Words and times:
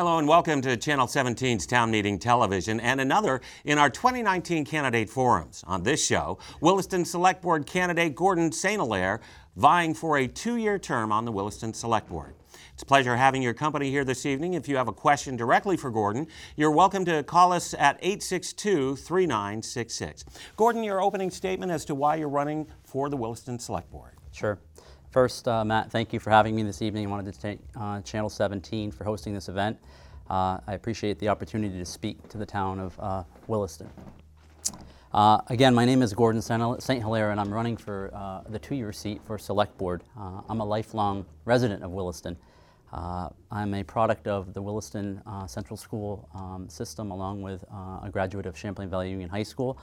Hello 0.00 0.16
and 0.16 0.26
welcome 0.26 0.62
to 0.62 0.78
Channel 0.78 1.06
17's 1.06 1.66
Town 1.66 1.90
Meeting 1.90 2.18
Television 2.18 2.80
and 2.80 3.02
another 3.02 3.42
in 3.66 3.76
our 3.76 3.90
2019 3.90 4.64
candidate 4.64 5.10
forums. 5.10 5.62
On 5.66 5.82
this 5.82 6.02
show, 6.02 6.38
Williston 6.62 7.04
Select 7.04 7.42
Board 7.42 7.66
candidate 7.66 8.14
Gordon 8.14 8.50
St. 8.50 8.80
Hilaire 8.80 9.20
vying 9.56 9.92
for 9.92 10.16
a 10.16 10.26
two-year 10.26 10.78
term 10.78 11.12
on 11.12 11.26
the 11.26 11.32
Williston 11.32 11.74
Select 11.74 12.08
Board. 12.08 12.34
It's 12.72 12.82
a 12.82 12.86
pleasure 12.86 13.14
having 13.14 13.42
your 13.42 13.52
company 13.52 13.90
here 13.90 14.06
this 14.06 14.24
evening. 14.24 14.54
If 14.54 14.70
you 14.70 14.76
have 14.78 14.88
a 14.88 14.92
question 14.94 15.36
directly 15.36 15.76
for 15.76 15.90
Gordon, 15.90 16.28
you're 16.56 16.70
welcome 16.70 17.04
to 17.04 17.22
call 17.22 17.52
us 17.52 17.74
at 17.74 17.98
862 18.00 18.96
3966. 18.96 20.24
Gordon, 20.56 20.82
your 20.82 21.02
opening 21.02 21.30
statement 21.30 21.70
as 21.70 21.84
to 21.84 21.94
why 21.94 22.16
you're 22.16 22.30
running 22.30 22.66
for 22.84 23.10
the 23.10 23.18
Williston 23.18 23.58
Select 23.58 23.92
Board. 23.92 24.12
Sure. 24.32 24.58
First, 25.10 25.48
uh, 25.48 25.64
Matt, 25.64 25.90
thank 25.90 26.12
you 26.12 26.20
for 26.20 26.30
having 26.30 26.54
me 26.54 26.62
this 26.62 26.82
evening. 26.82 27.08
I 27.08 27.10
wanted 27.10 27.34
to 27.34 27.40
thank 27.40 27.60
uh, 27.74 28.00
Channel 28.02 28.30
17 28.30 28.92
for 28.92 29.02
hosting 29.02 29.34
this 29.34 29.48
event. 29.48 29.76
Uh, 30.30 30.58
I 30.68 30.74
appreciate 30.74 31.18
the 31.18 31.28
opportunity 31.28 31.76
to 31.76 31.84
speak 31.84 32.28
to 32.28 32.38
the 32.38 32.46
town 32.46 32.78
of 32.78 33.00
uh, 33.00 33.24
Williston. 33.48 33.90
Uh, 35.12 35.40
again, 35.48 35.74
my 35.74 35.84
name 35.84 36.02
is 36.02 36.14
Gordon 36.14 36.40
St. 36.40 37.02
Hilaire, 37.02 37.32
and 37.32 37.40
I'm 37.40 37.52
running 37.52 37.76
for 37.76 38.12
uh, 38.14 38.42
the 38.48 38.60
two-year 38.60 38.92
seat 38.92 39.20
for 39.24 39.36
Select 39.36 39.76
Board. 39.76 40.04
I'm 40.16 40.60
a 40.60 40.64
lifelong 40.64 41.26
resident 41.44 41.82
of 41.82 41.90
Williston. 41.90 42.36
I'm 42.92 43.74
a 43.74 43.82
product 43.82 44.28
of 44.28 44.54
the 44.54 44.62
Williston 44.62 45.20
Central 45.48 45.76
School 45.76 46.28
um, 46.36 46.68
system, 46.68 47.10
along 47.10 47.42
with 47.42 47.64
a 47.64 48.10
graduate 48.12 48.46
of 48.46 48.56
Champlain 48.56 48.88
Valley 48.88 49.10
Union 49.10 49.28
High 49.28 49.42
School. 49.42 49.76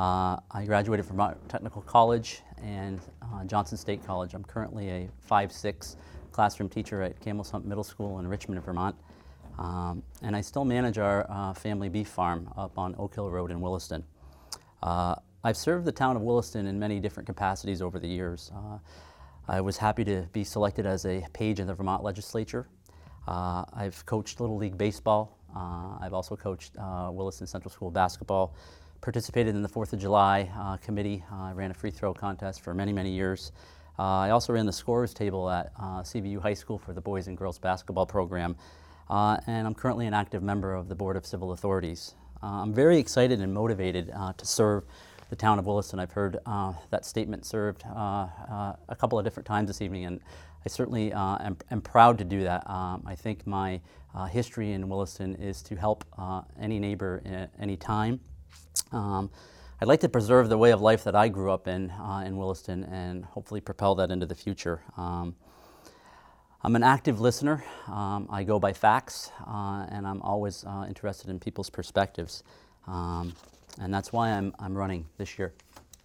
Uh, 0.00 0.40
I 0.50 0.64
graduated 0.64 1.04
from 1.04 1.18
Technical 1.46 1.82
College 1.82 2.40
and 2.62 3.02
uh, 3.20 3.44
Johnson 3.44 3.76
State 3.76 4.02
College. 4.02 4.32
I'm 4.32 4.44
currently 4.44 4.88
a 4.88 5.08
5-6 5.30 5.96
classroom 6.32 6.70
teacher 6.70 7.02
at 7.02 7.20
Camel's 7.20 7.50
Hump 7.50 7.66
Middle 7.66 7.84
School 7.84 8.18
in 8.18 8.26
Richmond, 8.26 8.64
Vermont. 8.64 8.96
Um, 9.58 10.02
and 10.22 10.34
I 10.34 10.40
still 10.40 10.64
manage 10.64 10.96
our 10.96 11.30
uh, 11.30 11.52
family 11.52 11.90
beef 11.90 12.08
farm 12.08 12.50
up 12.56 12.78
on 12.78 12.94
Oak 12.98 13.14
Hill 13.14 13.30
Road 13.30 13.50
in 13.50 13.60
Williston. 13.60 14.02
Uh, 14.82 15.16
I've 15.44 15.58
served 15.58 15.84
the 15.84 15.92
town 15.92 16.16
of 16.16 16.22
Williston 16.22 16.66
in 16.66 16.78
many 16.78 16.98
different 16.98 17.26
capacities 17.26 17.82
over 17.82 17.98
the 17.98 18.08
years. 18.08 18.50
Uh, 18.56 18.78
I 19.48 19.60
was 19.60 19.76
happy 19.76 20.04
to 20.04 20.26
be 20.32 20.44
selected 20.44 20.86
as 20.86 21.04
a 21.04 21.26
page 21.34 21.60
in 21.60 21.66
the 21.66 21.74
Vermont 21.74 22.02
legislature. 22.02 22.66
Uh, 23.28 23.66
I've 23.74 24.06
coached 24.06 24.40
Little 24.40 24.56
League 24.56 24.78
Baseball. 24.78 25.36
I've 25.54 26.14
also 26.14 26.36
coached 26.36 26.76
Williston 26.78 27.46
Central 27.46 27.70
School 27.70 27.90
basketball 27.90 28.54
participated 29.00 29.54
in 29.54 29.62
the 29.62 29.68
Fourth 29.68 29.92
of 29.92 29.98
July 29.98 30.50
uh, 30.56 30.76
committee. 30.76 31.24
Uh, 31.32 31.44
I 31.44 31.52
ran 31.52 31.70
a 31.70 31.74
free 31.74 31.90
throw 31.90 32.12
contest 32.12 32.60
for 32.60 32.74
many, 32.74 32.92
many 32.92 33.10
years. 33.10 33.52
Uh, 33.98 34.02
I 34.02 34.30
also 34.30 34.52
ran 34.52 34.66
the 34.66 34.72
scores 34.72 35.14
table 35.14 35.50
at 35.50 35.72
uh, 35.78 36.00
CVU 36.00 36.40
High 36.40 36.54
School 36.54 36.78
for 36.78 36.92
the 36.92 37.00
boys 37.00 37.26
and 37.26 37.36
girls 37.36 37.58
basketball 37.58 38.06
program. 38.06 38.56
Uh, 39.08 39.38
and 39.46 39.66
I'm 39.66 39.74
currently 39.74 40.06
an 40.06 40.14
active 40.14 40.42
member 40.42 40.74
of 40.74 40.88
the 40.88 40.94
Board 40.94 41.16
of 41.16 41.26
Civil 41.26 41.52
Authorities. 41.52 42.14
I'm 42.42 42.72
very 42.72 42.98
excited 42.98 43.40
and 43.40 43.52
motivated 43.52 44.06
to 44.36 44.46
serve 44.46 44.84
the 45.28 45.36
town 45.36 45.58
of 45.58 45.66
Williston. 45.66 45.98
I've 45.98 46.12
heard 46.12 46.38
that 46.46 47.04
statement 47.04 47.44
served 47.44 47.82
a 47.84 48.96
couple 48.98 49.18
of 49.18 49.24
different 49.26 49.46
times 49.46 49.68
this 49.68 49.82
evening, 49.82 50.06
and 50.06 50.20
I 50.64 50.68
certainly 50.68 51.12
uh, 51.12 51.38
am, 51.40 51.56
am, 51.70 51.80
proud 51.80 52.18
to 52.18 52.24
do 52.24 52.42
that. 52.44 52.68
Um, 52.68 53.02
I 53.06 53.14
think 53.14 53.46
my 53.46 53.80
uh, 54.14 54.26
history 54.26 54.72
in 54.72 54.88
Williston 54.88 55.34
is 55.36 55.62
to 55.62 55.76
help 55.76 56.04
uh, 56.18 56.42
any 56.60 56.78
neighbor 56.78 57.22
at 57.24 57.50
any 57.58 57.76
time. 57.76 58.20
Um, 58.92 59.30
I'd 59.80 59.88
like 59.88 60.00
to 60.00 60.08
preserve 60.08 60.48
the 60.48 60.58
way 60.58 60.72
of 60.72 60.80
life 60.82 61.04
that 61.04 61.16
I 61.16 61.28
grew 61.28 61.50
up 61.50 61.66
in 61.68 61.90
uh, 61.90 62.22
in 62.26 62.36
Williston 62.36 62.84
and 62.84 63.24
hopefully 63.24 63.60
propel 63.60 63.94
that 63.96 64.10
into 64.10 64.26
the 64.26 64.34
future. 64.34 64.82
Um, 64.96 65.34
I'm 66.62 66.76
an 66.76 66.82
active 66.82 67.20
listener. 67.20 67.64
Um, 67.86 68.28
I 68.30 68.42
go 68.44 68.58
by 68.58 68.74
facts, 68.74 69.30
uh, 69.46 69.86
and 69.88 70.06
I'm 70.06 70.20
always 70.20 70.64
uh, 70.64 70.84
interested 70.86 71.30
in 71.30 71.38
people's 71.40 71.70
perspectives. 71.70 72.42
Um, 72.86 73.32
and 73.80 73.94
that's 73.94 74.12
why 74.12 74.30
I'm, 74.30 74.54
I'm 74.58 74.76
running 74.76 75.06
this 75.16 75.38
year. 75.38 75.54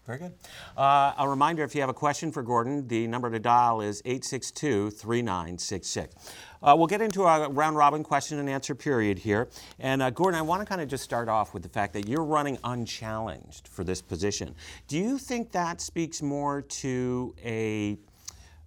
Very 0.06 0.20
good. 0.20 0.34
Uh, 0.78 1.14
a 1.18 1.28
reminder 1.28 1.64
if 1.64 1.74
you 1.74 1.82
have 1.82 1.90
a 1.90 1.94
question 1.94 2.32
for 2.32 2.44
Gordon, 2.44 2.88
the 2.88 3.08
number 3.08 3.32
to 3.32 3.40
dial 3.40 3.82
is 3.82 4.04
862 4.06 4.92
3966. 4.92 6.16
Uh, 6.62 6.76
we'll 6.78 6.86
get 6.86 7.02
into 7.02 7.24
a 7.24 7.50
round 7.50 7.76
robin 7.76 8.04
question 8.04 8.38
and 8.38 8.48
answer 8.48 8.76
period 8.76 9.18
here. 9.18 9.50
And 9.80 10.04
uh, 10.04 10.12
Gordon, 10.12 10.38
I 10.38 10.44
want 10.44 10.62
to 10.62 10.66
kind 10.66 10.80
of 10.80 10.88
just 10.88 11.04
start 11.04 11.28
off 11.28 11.56
with 11.56 11.64
the 11.64 11.70
fact 11.70 11.94
that 11.94 12.08
you're 12.08 12.24
running 12.24 12.60
unchallenged 12.64 13.68
for 13.68 13.84
this 13.84 14.00
position. 14.00 14.54
Do 14.88 15.00
you 15.00 15.18
think 15.18 15.52
that 15.54 15.82
speaks 15.82 16.22
more 16.22 16.62
to 16.62 17.34
a 17.44 17.98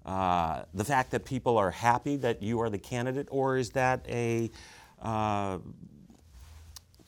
uh, 0.05 0.65
the 0.75 0.85
fact 0.85 1.13
that 1.13 1.25
people 1.25 1.57
are 1.57 1.71
happy 1.71 2.17
that 2.17 2.43
you 2.43 2.61
are 2.61 2.71
the 2.71 2.79
candidate, 2.79 3.29
or 3.31 3.59
is 3.59 3.71
that 3.71 4.05
a 4.09 4.51
uh, 5.03 5.59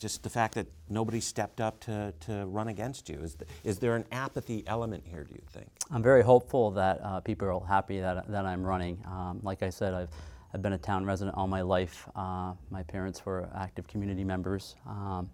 just 0.01 0.23
the 0.23 0.29
fact 0.29 0.55
that 0.55 0.67
nobody 0.91 1.19
stepped 1.19 1.61
up 1.61 1.79
to, 1.81 2.13
to 2.21 2.45
run 2.45 2.67
against 2.67 3.09
you? 3.09 3.19
Is, 3.19 3.35
the, 3.35 3.45
is 3.63 3.79
there 3.79 3.95
an 3.95 4.05
apathy 4.11 4.63
element 4.67 5.03
here, 5.05 5.23
do 5.23 5.33
you 5.33 5.41
think? 5.51 5.67
I'm 5.89 6.03
very 6.03 6.21
hopeful 6.21 6.71
that 6.71 6.99
uh, 7.03 7.19
people 7.21 7.47
are 7.47 7.65
happy 7.65 7.99
that, 7.99 8.27
that 8.29 8.45
I'm 8.45 8.63
running. 8.63 9.03
Um, 9.07 9.39
like 9.43 9.63
I 9.63 9.69
said, 9.69 9.93
I've, 9.93 10.09
I've 10.53 10.61
been 10.61 10.73
a 10.73 10.77
town 10.77 11.05
resident 11.05 11.37
all 11.37 11.47
my 11.47 11.61
life. 11.61 12.07
Uh, 12.15 12.53
my 12.69 12.83
parents 12.83 13.25
were 13.25 13.49
active 13.55 13.87
community 13.87 14.23
members. 14.23 14.75
Um, 14.85 15.29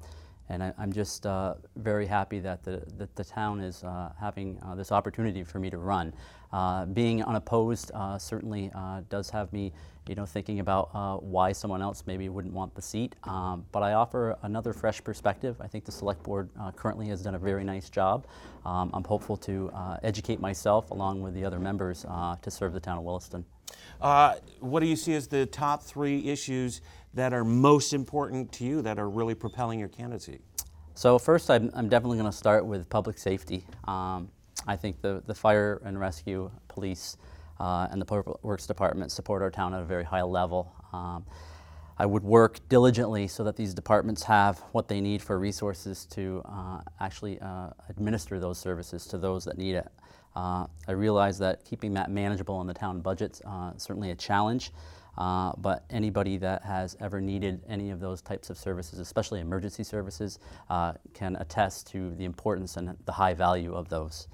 and 0.49 0.63
I, 0.63 0.73
am 0.79 0.93
just 0.93 1.25
uh, 1.25 1.55
very 1.75 2.05
happy 2.05 2.39
that 2.39 2.63
the, 2.63 2.83
that 2.97 3.15
the 3.15 3.23
town 3.23 3.59
is 3.59 3.83
uh, 3.83 4.11
having 4.19 4.59
uh, 4.63 4.75
this 4.75 4.91
opportunity 4.91 5.43
for 5.43 5.59
me 5.59 5.69
to 5.69 5.77
run. 5.77 6.13
Uh, 6.53 6.85
being 6.85 7.23
unopposed 7.23 7.91
uh, 7.93 8.17
certainly 8.17 8.71
uh, 8.73 9.01
does 9.09 9.29
have 9.29 9.51
me 9.51 9.73
you 10.07 10.15
know, 10.15 10.25
thinking 10.25 10.59
about 10.59 11.23
why 11.23 11.51
someone 11.51 11.81
else 11.81 12.03
maybe 12.05 12.29
wouldn't 12.29 12.53
want 12.53 12.73
the 12.75 12.81
seat. 12.81 13.15
Um, 13.23 13.65
but 13.71 13.83
I 13.83 13.93
offer 13.93 14.37
another 14.43 14.73
fresh 14.73 15.03
perspective. 15.03 15.57
I 15.59 15.67
think 15.67 15.85
the 15.85 15.91
select 15.91 16.23
board 16.23 16.49
currently 16.75 17.07
has 17.07 17.21
done 17.21 17.35
a 17.35 17.39
very 17.39 17.63
nice 17.63 17.89
job. 17.89 18.27
Um, 18.65 18.89
I'm 18.93 19.03
hopeful 19.03 19.37
to 19.37 19.71
educate 20.03 20.39
myself 20.39 20.91
along 20.91 21.21
with 21.21 21.33
the 21.33 21.45
other 21.45 21.59
members 21.59 22.03
to 22.41 22.51
serve 22.51 22.73
the 22.73 22.79
town 22.79 22.97
of 22.97 23.03
Williston. 23.03 23.45
what 23.99 24.79
do 24.79 24.85
you 24.85 24.95
see 24.95 25.13
as 25.13 25.27
the 25.27 25.45
top 25.45 25.83
three 25.83 26.29
issues 26.29 26.81
that 27.13 27.33
are 27.33 27.43
most 27.43 27.93
important 27.93 28.51
to 28.53 28.63
you 28.63 28.81
that 28.81 28.99
are 28.99 29.09
really 29.09 29.35
propelling 29.35 29.79
your 29.79 29.89
candidacy? 29.89 30.39
So 30.97 31.19
first, 31.19 31.51
I'm, 31.51 31.69
I'm 31.75 31.89
definitely 31.89 32.17
going 32.17 32.31
to 32.31 32.35
start 32.35 32.65
with 32.65 32.89
public 32.89 33.19
safety. 33.19 33.63
Um, 33.87 34.31
I 34.65 34.75
think 34.75 34.99
the, 35.01 35.21
the 35.27 35.35
fire 35.35 35.79
and 35.85 35.99
rescue, 35.99 36.49
police, 36.67 37.17
uh, 37.59 37.87
and 37.91 38.01
the 38.01 38.05
public 38.05 38.43
works 38.43 38.67
department 38.67 39.11
support 39.11 39.41
our 39.41 39.51
town 39.51 39.73
at 39.73 39.81
a 39.81 39.85
very 39.85 40.03
high 40.03 40.21
level. 40.21 40.73
Um, 40.93 41.25
I 41.99 42.05
would 42.05 42.23
work 42.23 42.59
diligently 42.69 43.27
so 43.27 43.43
that 43.43 43.55
these 43.55 43.73
departments 43.73 44.23
have 44.23 44.59
what 44.71 44.87
they 44.87 45.01
need 45.01 45.21
for 45.21 45.39
resources 45.39 46.05
to 46.11 46.43
uh, 46.45 46.81
actually 46.99 47.39
uh, 47.41 47.69
administer 47.89 48.39
those 48.39 48.59
services 48.59 49.07
to 49.07 49.17
those 49.17 49.45
that 49.45 49.57
need 49.57 49.75
it. 49.75 49.87
Uh, 50.35 50.67
I 50.87 50.91
realize 50.91 51.39
that 51.39 51.65
keeping 51.65 51.93
that 51.95 52.11
manageable 52.11 52.61
in 52.61 52.67
the 52.67 52.73
town 52.73 53.01
budget's 53.01 53.41
uh, 53.41 53.71
certainly 53.77 54.11
a 54.11 54.15
challenge. 54.15 54.71
Uh, 55.17 55.51
but 55.57 55.83
anybody 55.89 56.37
that 56.37 56.63
has 56.63 56.95
ever 56.99 57.19
needed 57.19 57.63
any 57.67 57.89
of 57.89 57.99
those 57.99 58.21
types 58.21 58.51
of 58.51 58.57
services, 58.57 58.99
especially 58.99 59.39
emergency 59.39 59.83
services, 59.83 60.37
uh, 60.69 60.93
can 61.15 61.35
attest 61.37 61.87
to 61.87 62.13
the 62.15 62.25
importance 62.25 62.77
and 62.77 62.95
the 63.05 63.11
high 63.11 63.33
value 63.33 63.73
of 63.73 63.89
those. 63.89 64.27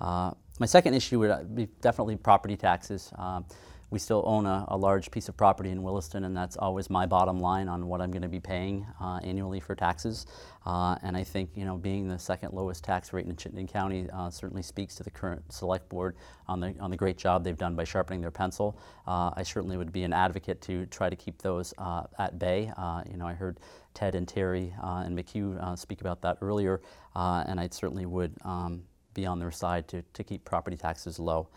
Uh, 0.00 0.32
my 0.58 0.66
second 0.66 0.94
issue 0.94 1.18
would 1.18 1.54
be 1.54 1.68
definitely 1.80 2.16
property 2.16 2.56
taxes. 2.56 3.12
Um, 3.16 3.44
we 3.90 3.98
still 3.98 4.22
own 4.24 4.46
a, 4.46 4.64
a, 4.68 4.76
large 4.76 5.10
piece 5.10 5.28
of 5.28 5.36
property 5.36 5.70
in 5.70 5.82
Williston, 5.82 6.24
and 6.24 6.36
that's 6.36 6.56
always 6.56 6.88
my 6.88 7.06
bottom 7.06 7.40
line 7.40 7.68
on 7.68 7.86
what 7.88 8.00
I'm 8.00 8.12
going 8.12 8.22
to 8.22 8.28
be 8.28 8.38
paying 8.38 8.86
uh, 9.00 9.18
annually 9.22 9.58
for 9.58 9.74
taxes. 9.74 10.26
Uh, 10.64 10.96
and 11.02 11.16
I 11.16 11.24
think, 11.24 11.50
you 11.56 11.64
know, 11.64 11.76
being 11.76 12.08
the 12.08 12.18
second 12.18 12.52
lowest 12.52 12.84
tax 12.84 13.12
rate 13.12 13.26
in 13.26 13.34
Chittenden 13.34 13.66
County 13.66 14.08
uh, 14.12 14.30
certainly 14.30 14.62
speaks 14.62 14.94
to 14.96 15.02
the 15.02 15.10
current 15.10 15.42
select 15.52 15.88
board 15.88 16.16
on 16.46 16.60
the 16.60 16.74
on 16.78 16.90
the 16.90 16.96
great 16.96 17.18
job 17.18 17.42
they've 17.42 17.58
done 17.58 17.74
by 17.74 17.84
sharpening 17.84 18.20
their 18.20 18.30
pencil. 18.30 18.78
Uh, 19.06 19.30
I 19.34 19.42
certainly 19.42 19.76
would 19.76 19.92
be 19.92 20.04
an 20.04 20.12
advocate 20.12 20.60
to 20.62 20.86
try 20.86 21.10
to 21.10 21.16
keep 21.16 21.42
those 21.42 21.74
uh, 21.78 22.04
at 22.18 22.38
bay. 22.38 22.72
Uh, 22.76 23.02
you 23.10 23.16
know, 23.16 23.26
I 23.26 23.32
heard 23.34 23.58
Ted 23.94 24.14
and 24.14 24.28
Terry 24.28 24.72
and 24.82 25.18
McHugh 25.18 25.76
speak 25.76 26.00
about 26.00 26.22
that 26.22 26.38
earlier, 26.40 26.80
and 27.16 27.58
I 27.58 27.68
certainly 27.72 28.06
would 28.06 28.34
um, 28.44 28.82
be 29.14 29.26
on 29.26 29.38
their 29.38 29.50
side 29.50 29.88
to, 29.88 30.02
to 30.14 30.24
keep 30.24 30.44
property 30.44 30.76
taxes 30.76 31.18
low. 31.18 31.48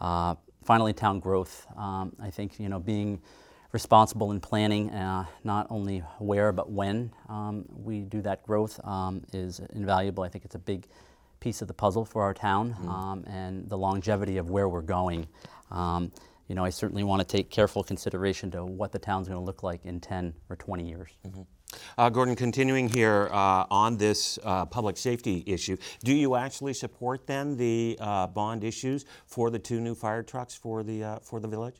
Uh, 0.00 0.34
finally, 0.64 0.92
town 0.92 1.20
growth. 1.20 1.66
Um, 1.76 2.14
I 2.20 2.30
think 2.30 2.58
you 2.58 2.68
know 2.68 2.78
being 2.78 3.20
responsible 3.72 4.30
in 4.32 4.40
planning, 4.40 4.90
uh, 4.90 5.24
not 5.44 5.66
only 5.70 6.00
where 6.18 6.52
but 6.52 6.70
when 6.70 7.10
um, 7.28 7.64
we 7.74 8.00
do 8.00 8.20
that 8.22 8.42
growth 8.42 8.78
um, 8.84 9.22
is 9.32 9.60
invaluable. 9.72 10.24
I 10.24 10.28
think 10.28 10.44
it's 10.44 10.54
a 10.54 10.60
big 10.60 10.86
piece 11.40 11.62
of 11.62 11.68
the 11.68 11.74
puzzle 11.74 12.04
for 12.04 12.22
our 12.22 12.34
town 12.34 12.76
mm. 12.80 13.24
and 13.26 13.68
the 13.68 13.76
longevity 13.76 14.36
of 14.36 14.50
where 14.50 14.68
we're 14.68 14.80
going. 14.80 15.26
Um, 15.72 16.12
you 16.48 16.54
know, 16.54 16.64
I 16.64 16.70
certainly 16.70 17.02
want 17.02 17.20
to 17.20 17.26
take 17.26 17.50
careful 17.50 17.82
consideration 17.82 18.50
to 18.52 18.64
what 18.64 18.92
the 18.92 18.98
town's 18.98 19.26
going 19.26 19.40
to 19.40 19.44
look 19.44 19.62
like 19.62 19.84
in 19.84 20.00
10 20.00 20.34
or 20.50 20.56
20 20.56 20.88
years. 20.88 21.10
Mm-hmm. 21.26 21.42
Uh, 21.98 22.08
Gordon, 22.08 22.34
continuing 22.34 22.88
here 22.88 23.28
uh, 23.32 23.66
on 23.70 23.96
this 23.96 24.38
uh, 24.44 24.64
public 24.66 24.96
safety 24.96 25.42
issue, 25.46 25.76
do 26.02 26.14
you 26.14 26.34
actually 26.34 26.74
support 26.74 27.26
then 27.26 27.56
the 27.56 27.96
uh, 28.00 28.26
bond 28.26 28.64
issues 28.64 29.04
for 29.26 29.50
the 29.50 29.58
two 29.58 29.80
new 29.80 29.94
fire 29.94 30.22
trucks 30.22 30.54
for 30.54 30.82
the 30.82 31.04
uh, 31.04 31.18
for 31.20 31.40
the 31.40 31.48
village? 31.48 31.76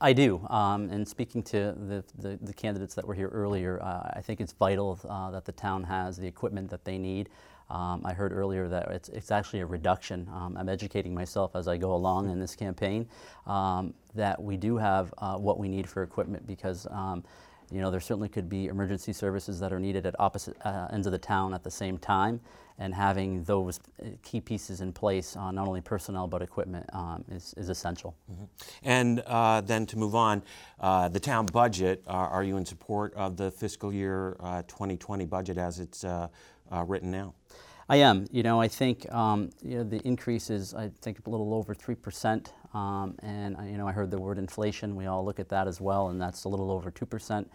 I 0.00 0.14
do. 0.14 0.44
Um, 0.48 0.88
and 0.88 1.06
speaking 1.06 1.42
to 1.44 1.74
the, 1.76 2.02
the, 2.18 2.38
the, 2.40 2.54
candidates 2.54 2.94
that 2.94 3.06
were 3.06 3.12
here 3.12 3.28
earlier, 3.28 3.78
uh, 3.82 4.10
I 4.14 4.22
think 4.22 4.40
it's 4.40 4.52
vital 4.52 4.94
that 5.32 5.44
the 5.44 5.52
town 5.52 5.84
has 5.84 6.16
the 6.16 6.26
equipment 6.26 6.70
that 6.70 6.86
they 6.86 6.96
need. 6.96 7.28
Um, 7.68 8.00
I 8.02 8.14
heard 8.14 8.32
earlier 8.32 8.68
that 8.68 8.90
it's, 8.90 9.10
it's 9.10 9.30
actually 9.30 9.60
a 9.60 9.66
reduction. 9.66 10.30
Um, 10.32 10.56
I'm 10.56 10.70
educating 10.70 11.12
myself 11.12 11.54
as 11.54 11.68
I 11.68 11.76
go 11.76 11.94
along 11.94 12.30
in 12.30 12.40
this 12.40 12.56
campaign 12.56 13.06
um, 13.46 13.92
that 14.14 14.42
we 14.42 14.56
do 14.56 14.78
have 14.78 15.12
what 15.36 15.58
we 15.58 15.68
need 15.68 15.86
for 15.86 16.02
equipment 16.02 16.46
because 16.46 16.86
um, 16.90 17.22
you 17.70 17.80
know, 17.80 17.90
there 17.90 18.00
certainly 18.00 18.28
could 18.28 18.48
be 18.48 18.66
emergency 18.66 19.12
services 19.12 19.58
that 19.60 19.72
are 19.72 19.80
needed 19.80 20.06
at 20.06 20.14
opposite 20.18 20.56
uh, 20.64 20.88
ends 20.92 21.06
of 21.06 21.12
the 21.12 21.18
town 21.18 21.54
at 21.54 21.64
the 21.64 21.70
same 21.70 21.98
time, 21.98 22.40
and 22.78 22.94
having 22.94 23.42
those 23.44 23.80
uh, 24.00 24.08
key 24.22 24.40
pieces 24.40 24.80
in 24.80 24.92
place, 24.92 25.36
uh, 25.36 25.50
not 25.50 25.66
only 25.66 25.80
personnel 25.80 26.26
but 26.26 26.42
equipment, 26.42 26.88
um, 26.92 27.24
is, 27.30 27.54
is 27.56 27.68
essential. 27.68 28.14
Mm-hmm. 28.30 28.44
And 28.84 29.20
uh, 29.26 29.62
then 29.62 29.86
to 29.86 29.98
move 29.98 30.14
on, 30.14 30.42
uh, 30.80 31.08
the 31.08 31.20
town 31.20 31.46
budget, 31.46 32.02
are 32.06 32.44
you 32.44 32.56
in 32.56 32.64
support 32.64 33.14
of 33.14 33.36
the 33.36 33.50
fiscal 33.50 33.92
year 33.92 34.36
2020 34.68 35.24
uh, 35.24 35.26
budget 35.26 35.58
as 35.58 35.80
it's 35.80 36.04
written 36.70 37.10
now? 37.10 37.34
I 37.88 37.96
am. 37.96 38.26
You 38.32 38.42
know, 38.42 38.60
I 38.60 38.68
think 38.68 39.12
um, 39.12 39.50
you 39.62 39.78
know, 39.78 39.84
the 39.84 39.98
increase 39.98 40.50
is, 40.50 40.74
I 40.74 40.90
think, 41.02 41.24
a 41.26 41.30
little 41.30 41.54
over 41.54 41.74
3%. 41.74 42.48
Um, 42.74 43.14
and, 43.22 43.56
you 43.70 43.78
know, 43.78 43.86
I 43.86 43.92
heard 43.92 44.10
the 44.10 44.18
word 44.18 44.38
inflation. 44.38 44.96
We 44.96 45.06
all 45.06 45.24
look 45.24 45.38
at 45.38 45.48
that 45.50 45.68
as 45.68 45.80
well, 45.80 46.08
and 46.08 46.20
that's 46.20 46.44
a 46.44 46.48
little 46.48 46.70
over 46.70 46.90
2%. 46.90 47.46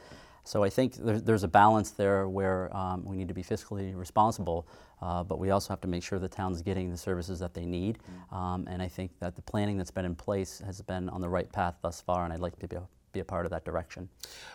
So 0.43 0.63
I 0.63 0.69
think 0.69 0.95
there's, 0.95 1.21
there's 1.21 1.43
a 1.43 1.47
balance 1.47 1.91
there 1.91 2.27
where 2.27 2.75
um, 2.75 3.05
we 3.05 3.15
need 3.15 3.27
to 3.27 3.33
be 3.33 3.43
fiscally 3.43 3.95
responsible, 3.95 4.67
uh, 5.01 5.23
but 5.23 5.37
we 5.37 5.51
also 5.51 5.69
have 5.69 5.81
to 5.81 5.87
make 5.87 6.01
sure 6.01 6.17
the 6.17 6.27
town's 6.27 6.61
getting 6.61 6.89
the 6.89 6.97
services 6.97 7.39
that 7.39 7.53
they 7.53 7.65
need. 7.65 7.99
Um, 8.31 8.67
and 8.69 8.81
I 8.81 8.87
think 8.87 9.11
that 9.19 9.35
the 9.35 9.41
planning 9.43 9.77
that's 9.77 9.91
been 9.91 10.05
in 10.05 10.15
place 10.15 10.61
has 10.65 10.81
been 10.81 11.09
on 11.09 11.21
the 11.21 11.29
right 11.29 11.51
path 11.51 11.75
thus 11.81 12.01
far, 12.01 12.23
and 12.23 12.33
I'd 12.33 12.39
like 12.39 12.53
to 12.53 12.67
be 12.67 12.75
be 13.11 13.19
a 13.19 13.25
part 13.25 13.45
of 13.45 13.51
that 13.51 13.65
direction. 13.65 14.09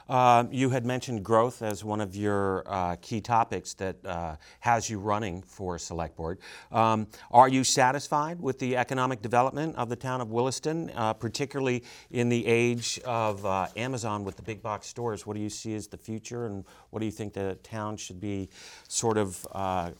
Uh, 0.08 0.44
you 0.50 0.70
had 0.70 0.84
mentioned 0.86 1.24
growth 1.24 1.62
as 1.62 1.84
one 1.84 2.00
of 2.00 2.14
your 2.16 2.62
uh, 2.66 2.96
key 3.00 3.20
topics 3.20 3.74
that 3.74 3.96
uh, 4.04 4.36
has 4.60 4.88
you 4.88 4.98
running 4.98 5.42
for 5.42 5.78
Select 5.78 6.16
Board. 6.16 6.38
Um, 6.72 7.06
are 7.30 7.48
you 7.48 7.64
satisfied 7.64 8.40
with 8.40 8.58
the 8.58 8.76
economic 8.76 9.22
development 9.22 9.76
of 9.76 9.88
the 9.88 9.96
town 9.96 10.20
of 10.20 10.30
Williston, 10.30 10.90
uh, 10.94 11.12
particularly 11.12 11.82
in 12.10 12.28
the 12.28 12.46
age 12.46 13.00
of 13.04 13.44
uh, 13.44 13.68
Amazon 13.76 14.24
with 14.24 14.36
the 14.36 14.42
big 14.42 14.62
box 14.62 14.86
stores? 14.86 15.26
What 15.26 15.36
do 15.36 15.42
you 15.42 15.50
see 15.50 15.74
as 15.74 15.86
the 15.86 15.98
future, 15.98 16.46
and 16.46 16.64
what 16.90 17.00
do 17.00 17.06
you 17.06 17.12
think 17.12 17.32
the 17.32 17.58
town 17.62 17.96
should 17.96 18.20
be 18.20 18.48
sort 18.88 19.18
of 19.18 19.46
uh, 19.52 19.90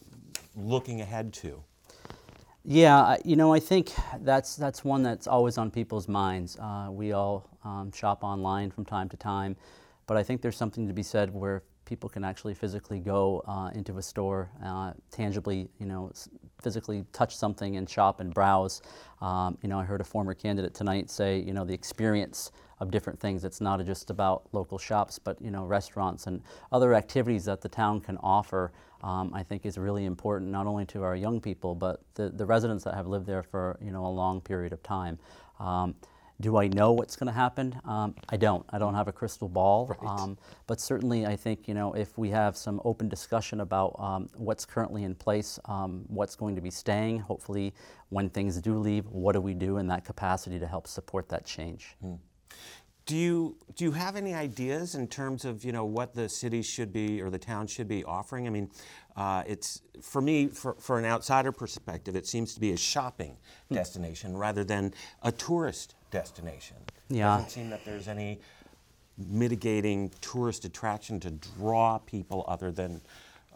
looking 0.55 1.01
ahead 1.01 1.33
to? 1.35 1.63
Yeah, 2.69 3.17
you 3.25 3.37
know, 3.37 3.55
I 3.55 3.61
think 3.61 3.93
that's 4.23 4.57
that's 4.57 4.85
one 4.85 5.05
that's 5.05 5.29
always 5.29 5.57
on 5.57 5.71
people's 5.71 6.09
minds. 6.09 6.59
Uh, 6.59 6.89
we 6.91 7.13
all 7.13 7.49
um, 7.67 7.93
shop 7.93 8.23
online 8.23 8.71
from 8.71 8.85
time 8.85 9.09
to 9.11 9.17
time, 9.17 9.57
but 10.07 10.17
I 10.17 10.23
think 10.23 10.41
there's 10.41 10.57
something 10.57 10.87
to 10.87 10.95
be 10.95 11.03
said 11.03 11.35
where 11.35 11.63
people 11.87 12.09
can 12.11 12.25
actually 12.25 12.53
physically 12.53 12.99
go 12.99 13.43
uh, 13.47 13.71
into 13.73 13.97
a 13.97 14.03
store, 14.03 14.51
uh, 14.63 14.93
tangibly, 15.11 15.69
you 15.79 15.87
know, 15.87 16.11
physically 16.61 17.05
touch 17.13 17.35
something 17.35 17.77
and 17.77 17.89
shop 17.89 18.21
and 18.21 18.35
browse. 18.35 18.83
Um, 19.23 19.57
you 19.63 19.69
know, 19.69 19.79
I 19.79 19.85
heard 19.85 20.01
a 20.01 20.05
former 20.05 20.35
candidate 20.35 20.75
tonight 20.75 21.09
say, 21.09 21.39
you 21.39 21.55
know, 21.55 21.65
the 21.65 21.73
experience 21.73 22.51
of 22.81 22.91
different 22.91 23.19
things. 23.19 23.45
It's 23.45 23.61
not 23.61 23.83
just 23.87 24.11
about 24.11 24.43
local 24.53 24.79
shops, 24.79 25.19
but 25.19 25.41
you 25.41 25.51
know, 25.51 25.65
restaurants 25.65 26.27
and 26.27 26.43
other 26.73 26.93
activities 26.95 27.45
that 27.47 27.63
the 27.63 27.69
town 27.69 28.01
can 28.01 28.19
offer. 28.19 28.73
Um, 29.03 29.33
I 29.33 29.43
think 29.43 29.65
is 29.65 29.79
really 29.79 30.05
important 30.05 30.51
not 30.51 30.67
only 30.67 30.85
to 30.87 31.03
our 31.03 31.15
young 31.15 31.41
people, 31.41 31.75
but 31.75 32.01
the, 32.15 32.31
the 32.31 32.45
residents 32.45 32.85
that 32.85 32.95
have 32.95 33.07
lived 33.07 33.27
there 33.27 33.43
for 33.43 33.79
you 33.81 33.93
know 33.93 34.05
a 34.05 34.09
long 34.09 34.41
period 34.41 34.73
of 34.73 34.83
time. 34.83 35.19
Um, 35.61 35.95
do 36.41 36.59
I 36.59 36.69
know 36.69 36.93
what's 36.93 37.17
going 37.17 37.29
to 37.29 37.33
happen? 37.33 37.79
Um, 37.85 38.15
I 38.29 38.37
don't. 38.37 38.65
I 38.71 38.79
don't 38.79 38.95
have 38.95 39.09
a 39.09 39.13
crystal 39.13 39.49
ball. 39.49 39.87
Right. 39.87 40.21
Um, 40.21 40.39
but 40.67 40.81
certainly, 40.81 41.27
I 41.27 41.37
think 41.37 41.67
you 41.67 41.75
know 41.75 41.95
if 41.95 42.19
we 42.19 42.31
have 42.31 42.57
some 42.57 42.81
open 42.85 43.09
discussion 43.09 43.61
about 43.61 43.97
um, 43.99 44.29
what's 44.35 44.65
currently 44.65 45.05
in 45.05 45.15
place, 45.15 45.59
um, 45.65 46.05
what's 46.09 46.37
going 46.37 46.55
to 46.55 46.61
be 46.61 46.71
staying. 46.71 47.21
Hopefully, 47.21 47.75
when 48.11 48.29
things 48.29 48.61
do 48.61 48.79
leave, 48.79 49.07
what 49.09 49.33
do 49.33 49.41
we 49.41 49.55
do 49.55 49.79
in 49.79 49.87
that 49.89 50.05
capacity 50.05 50.59
to 50.59 50.67
help 50.67 50.87
support 50.87 51.29
that 51.31 51.47
change? 51.47 51.97
Hmm. 52.03 52.15
Do 53.07 53.17
you 53.17 53.57
do 53.75 53.85
you 53.85 53.93
have 53.93 54.17
any 54.17 54.35
ideas 54.35 54.95
in 54.95 55.07
terms 55.07 55.45
of 55.45 55.65
you 55.65 55.73
know 55.73 55.85
what 55.85 56.15
the 56.15 56.29
city 56.29 56.61
should 56.61 56.93
be 56.93 57.23
or 57.23 57.31
the 57.31 57.39
town 57.39 57.67
should 57.67 57.89
be 57.89 58.05
offering? 58.05 58.47
I 58.47 58.51
mean, 58.51 58.71
uh, 59.17 59.43
it's 59.47 59.81
for 60.03 60.21
me 60.21 60.49
for, 60.49 60.75
for 60.81 60.99
an 60.99 61.07
outsider 61.07 61.53
perspective, 61.53 62.15
it 62.15 62.27
seems 62.27 62.53
to 62.55 62.61
be 62.61 62.73
a 62.73 62.77
shopping 62.77 63.39
hmm. 63.69 63.75
destination 63.75 64.37
rather 64.37 64.65
than 64.65 64.93
a 65.23 65.33
tourist 65.33 65.95
destination. 66.11 66.77
Yeah, 67.09 67.35
it 67.35 67.37
doesn't 67.39 67.51
seem 67.51 67.71
that 67.71 67.85
there's 67.85 68.09
any 68.09 68.41
mitigating 69.19 70.11
tourist 70.21 70.65
attraction 70.65 71.21
to 71.21 71.31
draw 71.31 71.99
people 71.99 72.45
other 72.49 72.71
than 72.71 73.01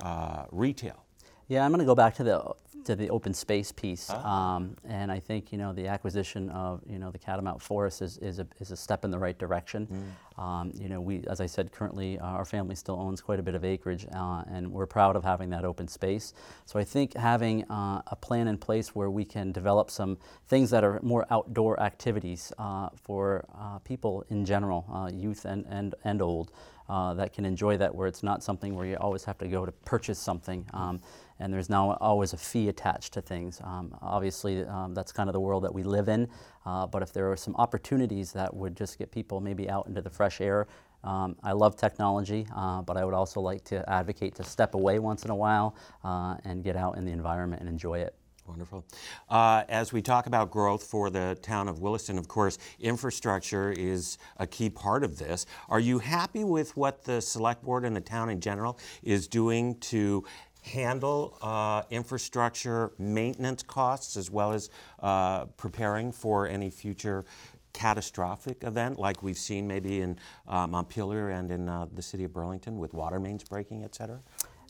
uh, 0.03 0.45
retail. 0.51 1.05
Yeah, 1.49 1.65
I'm 1.65 1.71
going 1.71 1.81
to 1.81 1.85
go 1.85 1.95
back 1.95 2.15
to 2.17 2.25
the 2.25 2.53
to 2.85 2.97
the 2.97 3.11
open 3.11 3.35
space 3.35 3.73
piece, 3.73 4.09
ah. 4.11 4.57
um, 4.57 4.77
and 4.85 5.11
I 5.11 5.21
think 5.21 5.53
you 5.53 5.59
know 5.59 5.73
the 5.73 5.87
acquisition 5.87 6.51
of 6.51 6.81
you 6.87 6.99
know 6.99 7.11
the 7.11 7.19
Catamount 7.19 7.63
Forest 7.63 8.03
is, 8.03 8.19
is 8.19 8.39
a 8.39 8.47
is 8.61 8.71
a 8.71 8.77
step 8.77 9.05
in 9.05 9.11
the 9.11 9.19
right 9.19 9.39
direction. 9.39 9.87
Mm. 9.87 10.43
Um, 10.43 10.73
you 10.75 10.89
know, 10.89 11.01
we 11.01 11.23
as 11.29 11.41
I 11.41 11.47
said, 11.47 11.73
currently 11.73 12.19
uh, 12.19 12.25
our 12.25 12.45
family 12.45 12.75
still 12.75 12.99
owns 12.99 13.21
quite 13.21 13.39
a 13.39 13.43
bit 13.43 13.55
of 13.55 13.65
acreage, 13.65 14.07
uh, 14.15 14.43
and 14.51 14.73
we're 14.73 14.87
proud 14.87 15.17
of 15.17 15.25
having 15.25 15.51
that 15.51 15.65
open 15.65 15.89
space. 15.89 16.33
So 16.65 16.79
I 16.79 16.85
think 16.85 17.15
having 17.15 17.65
uh, 17.71 18.03
a 18.07 18.17
plan 18.17 18.49
in 18.49 18.57
place 18.57 18.95
where 18.95 19.11
we 19.11 19.25
can 19.25 19.53
develop 19.53 19.91
some 19.91 20.19
things 20.47 20.71
that 20.71 20.83
are 20.83 21.01
more 21.03 21.27
outdoor 21.31 21.81
activities 21.81 22.53
uh, 22.59 22.89
for 22.95 23.45
uh, 23.59 23.79
people 23.81 24.25
in 24.31 24.45
general, 24.45 24.87
uh, 24.93 25.11
youth 25.13 25.45
and 25.45 25.67
and 25.69 25.95
and 26.05 26.23
old 26.23 26.53
uh, 26.91 27.15
that 27.15 27.33
can 27.33 27.45
enjoy 27.45 27.77
that 27.77 27.95
where 27.95 28.09
it's 28.09 28.23
not 28.23 28.43
something 28.43 28.75
where 28.75 28.87
you 28.87 28.97
always 28.97 29.25
have 29.25 29.39
to 29.39 29.49
go 29.49 29.65
to 29.65 29.73
purchase 29.73 30.19
something 30.19 30.67
um, 30.75 31.01
and 31.41 31.53
there's 31.53 31.71
now 31.71 31.97
always 32.01 32.35
a 32.35 32.37
fee 32.37 32.69
attached 32.69 33.15
to 33.15 33.23
things. 33.23 33.61
Um, 33.65 33.97
obviously, 34.03 34.65
um, 34.65 34.95
that's 34.95 35.11
kind 35.11 35.29
of 35.29 35.33
the 35.33 35.41
world 35.41 35.65
that 35.65 35.75
we 35.75 35.83
live 35.83 36.09
in, 36.09 36.29
uh, 36.67 36.87
but 36.87 37.03
if 37.03 37.13
there 37.13 37.33
are 37.33 37.37
some 37.37 37.57
opportunities 37.57 38.33
that 38.33 38.55
would 38.55 38.77
just 38.77 38.99
get 38.99 39.11
people 39.11 39.41
maybe 39.41 39.69
out 39.71 39.87
into 39.87 40.03
the 40.03 40.11
fresh 40.11 40.41
air, 40.41 40.69
um, 41.03 41.37
I 41.43 41.53
love 41.53 41.77
technology, 41.77 42.47
uh, 42.55 42.83
but 42.83 42.99
I 42.99 43.05
would 43.07 43.15
also 43.15 43.41
like 43.41 43.65
to 43.65 43.89
advocate 43.89 44.35
to 44.35 44.45
step 44.45 44.75
away 44.75 44.99
once 44.99 45.25
in 45.25 45.31
a 45.31 45.35
while 45.35 45.75
uh, 46.05 46.37
and 46.45 46.63
get 46.63 46.77
out 46.77 46.99
in 46.99 47.07
the 47.07 47.13
environment 47.13 47.61
and 47.61 47.71
enjoy 47.71 48.01
it. 48.01 48.15
Wonderful. 48.51 48.85
Uh, 49.29 49.63
as 49.69 49.93
we 49.93 50.03
talk 50.03 50.27
about 50.27 50.51
growth 50.51 50.83
for 50.83 51.09
the 51.09 51.39
town 51.41 51.69
of 51.69 51.79
Williston, 51.79 52.19
of 52.19 52.27
course, 52.27 52.59
infrastructure 52.81 53.71
is 53.71 54.19
a 54.39 54.47
key 54.47 54.69
part 54.69 55.05
of 55.05 55.21
this. 55.21 55.47
Are 55.69 55.79
you 55.79 56.01
happy 56.01 56.43
with 56.43 56.77
what 56.77 57.05
the 57.05 57.21
select 57.21 57.63
board 57.63 57.85
and 57.85 57.95
the 57.95 58.01
town 58.01 58.29
in 58.29 58.41
general 58.41 58.77
is 59.05 59.29
doing 59.29 59.77
to 59.77 60.25
handle 60.63 61.39
uh, 61.43 61.83
infrastructure 61.91 62.91
maintenance 62.99 63.63
costs 63.63 64.17
as 64.17 64.33
well 64.33 64.53
as 64.53 64.69
uh, 64.99 65.45
preparing 65.57 66.11
for 66.11 66.49
any 66.49 66.71
future 66.71 67.25
catastrophic 67.73 68.65
event 68.65 68.99
like 68.99 69.23
we've 69.23 69.39
seen 69.39 69.65
maybe 69.65 70.01
in 70.01 70.19
uh, 70.49 70.67
Montpelier 70.67 71.31
and 71.31 71.53
in 71.53 71.69
uh, 71.69 71.87
the 71.95 72.03
city 72.03 72.25
of 72.25 72.33
Burlington 72.33 72.79
with 72.79 72.93
water 72.95 73.21
mains 73.21 73.45
breaking, 73.45 73.85
et 73.85 73.95
cetera? 73.95 74.19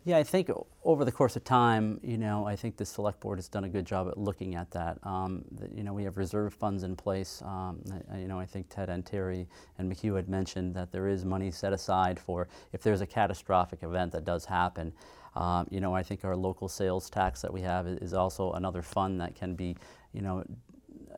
Yeah, 0.05 0.17
I 0.17 0.23
think 0.23 0.51
over 0.83 1.05
the 1.05 1.13
course 1.13 1.37
of 1.37 1.45
time, 1.45 2.01
you 2.03 2.17
know, 2.17 2.47
I 2.47 2.57
think 2.57 2.79
the 2.79 2.87
select 2.87 3.21
board 3.21 3.39
has 3.39 3.49
done 3.49 3.65
a 3.65 3.69
good 3.69 3.85
job 3.85 4.09
at 4.09 4.17
looking 4.17 4.55
at 4.55 4.71
that. 4.71 4.99
Um, 5.03 5.45
the, 5.51 5.69
you 5.75 5.83
know, 5.83 5.93
we 5.93 6.05
have 6.05 6.17
reserve 6.17 6.55
funds 6.55 6.85
in 6.85 6.97
place. 6.97 7.43
Um, 7.45 7.83
I, 8.11 8.17
you 8.19 8.27
know, 8.27 8.39
I 8.41 8.47
think 8.47 8.71
Ted 8.71 8.89
and 8.89 9.05
Terry 9.05 9.47
and 9.77 9.93
McHugh 9.93 10.17
had 10.17 10.27
mentioned 10.27 10.75
that 10.75 10.91
there 10.91 11.07
is 11.07 11.27
money 11.27 11.51
set 11.51 11.75
aside 11.75 12.19
for 12.19 12.49
if 12.73 12.83
there's 12.83 13.03
a 13.03 13.07
catastrophic 13.07 13.83
event 13.83 14.13
that 14.13 14.25
does 14.25 14.47
happen. 14.47 14.95
Um, 15.37 15.69
you 15.71 15.81
know, 15.81 15.95
I 15.95 16.03
think 16.03 16.25
our 16.25 16.35
local 16.35 16.69
sales 16.69 17.11
tax 17.11 17.43
that 17.43 17.53
we 17.53 17.61
have 17.61 17.87
is 17.87 18.15
also 18.15 18.53
another 18.53 18.81
fund 18.81 19.21
that 19.21 19.35
can 19.35 19.55
be, 19.55 19.77
you 20.15 20.23
know, 20.23 20.45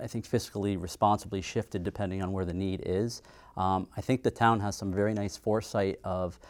I 0.00 0.08
think 0.08 0.28
fiscally 0.28 0.80
responsibly 0.80 1.40
shifted 1.40 1.84
depending 1.84 2.20
on 2.20 2.32
where 2.32 2.44
the 2.44 2.52
need 2.52 2.82
is. 2.84 3.22
Um, 3.56 3.86
I 3.96 4.00
think 4.00 4.24
the 4.24 4.30
town 4.30 4.58
has 4.58 4.74
some 4.74 4.92
very 4.92 5.14
nice 5.14 5.36
foresight 5.36 6.00
of 6.02 6.40